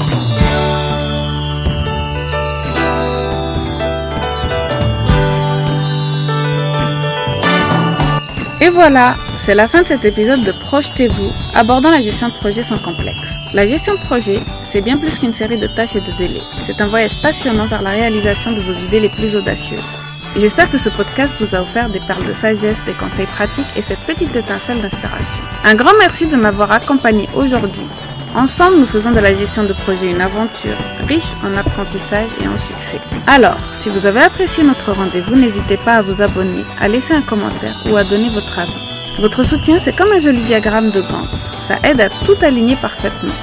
Et 8.63 8.69
voilà, 8.69 9.15
c'est 9.39 9.55
la 9.55 9.67
fin 9.67 9.81
de 9.81 9.87
cet 9.87 10.05
épisode 10.05 10.43
de 10.43 10.51
Projetez-vous, 10.51 11.31
abordant 11.55 11.89
la 11.89 11.99
gestion 11.99 12.29
de 12.29 12.33
projet 12.33 12.61
sans 12.61 12.77
complexe. 12.77 13.33
La 13.55 13.65
gestion 13.65 13.95
de 13.95 13.99
projet, 14.01 14.39
c'est 14.61 14.81
bien 14.81 14.97
plus 14.97 15.17
qu'une 15.17 15.33
série 15.33 15.57
de 15.57 15.65
tâches 15.65 15.95
et 15.95 15.99
de 15.99 16.11
délais. 16.11 16.43
C'est 16.61 16.79
un 16.79 16.85
voyage 16.85 17.19
passionnant 17.23 17.65
vers 17.65 17.81
la 17.81 17.89
réalisation 17.89 18.51
de 18.51 18.59
vos 18.59 18.73
idées 18.85 18.99
les 18.99 19.09
plus 19.09 19.35
audacieuses. 19.35 20.05
J'espère 20.35 20.69
que 20.69 20.77
ce 20.77 20.89
podcast 20.89 21.35
vous 21.41 21.55
a 21.55 21.61
offert 21.61 21.89
des 21.89 22.01
perles 22.01 22.27
de 22.27 22.33
sagesse, 22.33 22.85
des 22.85 22.93
conseils 22.93 23.25
pratiques 23.25 23.65
et 23.75 23.81
cette 23.81 23.99
petite 24.01 24.35
étincelle 24.35 24.79
d'inspiration. 24.79 25.43
Un 25.63 25.73
grand 25.73 25.97
merci 25.97 26.27
de 26.27 26.35
m'avoir 26.35 26.71
accompagné 26.71 27.27
aujourd'hui. 27.33 27.87
Ensemble, 28.33 28.77
nous 28.77 28.85
faisons 28.85 29.11
de 29.11 29.19
la 29.19 29.33
gestion 29.33 29.63
de 29.63 29.73
projet 29.73 30.09
une 30.09 30.21
aventure 30.21 30.77
riche 31.05 31.35
en 31.43 31.57
apprentissage 31.57 32.29
et 32.41 32.47
en 32.47 32.57
succès. 32.57 32.99
Alors, 33.27 33.57
si 33.73 33.89
vous 33.89 34.05
avez 34.05 34.21
apprécié 34.21 34.63
notre 34.63 34.93
rendez-vous, 34.93 35.35
n'hésitez 35.35 35.75
pas 35.75 35.95
à 35.95 36.01
vous 36.01 36.21
abonner, 36.21 36.63
à 36.79 36.87
laisser 36.87 37.13
un 37.13 37.21
commentaire 37.21 37.75
ou 37.89 37.97
à 37.97 38.05
donner 38.05 38.29
votre 38.29 38.57
avis. 38.57 38.71
Votre 39.19 39.43
soutien, 39.43 39.77
c'est 39.77 39.93
comme 39.93 40.13
un 40.13 40.19
joli 40.19 40.41
diagramme 40.43 40.91
de 40.91 41.01
Gantt. 41.01 41.27
Ça 41.59 41.75
aide 41.83 41.99
à 41.99 42.07
tout 42.07 42.37
aligner 42.41 42.77
parfaitement. 42.77 43.33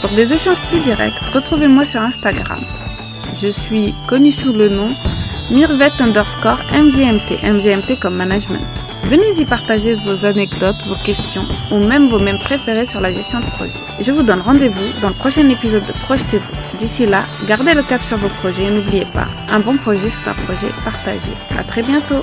Pour 0.00 0.10
des 0.10 0.32
échanges 0.32 0.62
plus 0.70 0.80
directs, 0.80 1.20
retrouvez-moi 1.34 1.84
sur 1.84 2.00
Instagram. 2.00 2.60
Je 3.36 3.48
suis 3.48 3.94
connue 4.06 4.32
sous 4.32 4.54
le 4.54 4.70
nom 4.70 4.88
Mirvet 5.50 5.92
underscore 6.00 6.58
MGMT, 6.72 7.42
MGMT 7.42 7.98
comme 8.00 8.16
management. 8.16 8.77
Venez 9.04 9.40
y 9.40 9.44
partager 9.44 9.94
vos 9.94 10.26
anecdotes, 10.26 10.82
vos 10.86 10.96
questions 10.96 11.46
ou 11.70 11.78
même 11.78 12.08
vos 12.08 12.18
mêmes 12.18 12.38
préférés 12.38 12.84
sur 12.84 13.00
la 13.00 13.12
gestion 13.12 13.40
de 13.40 13.46
projet. 13.46 13.78
Je 14.00 14.12
vous 14.12 14.22
donne 14.22 14.40
rendez-vous 14.40 15.00
dans 15.00 15.08
le 15.08 15.14
prochain 15.14 15.48
épisode 15.48 15.86
de 15.86 15.92
Projetez-vous. 15.92 16.78
D'ici 16.78 17.06
là, 17.06 17.24
gardez 17.46 17.74
le 17.74 17.82
cap 17.82 18.02
sur 18.02 18.18
vos 18.18 18.28
projets 18.28 18.64
et 18.64 18.70
n'oubliez 18.70 19.06
pas, 19.06 19.28
un 19.50 19.60
bon 19.60 19.76
projet 19.76 20.10
c'est 20.10 20.28
un 20.28 20.34
projet 20.34 20.68
partagé. 20.84 21.32
À 21.58 21.64
très 21.64 21.82
bientôt. 21.82 22.22